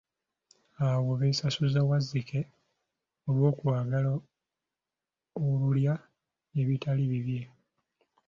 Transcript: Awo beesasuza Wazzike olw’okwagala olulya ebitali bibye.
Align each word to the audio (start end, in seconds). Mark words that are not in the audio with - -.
Awo 0.87 1.11
beesasuza 1.19 1.79
Wazzike 1.89 2.41
olw’okwagala 3.29 4.11
olulya 5.45 5.93
ebitali 6.59 7.03
bibye. 7.11 7.43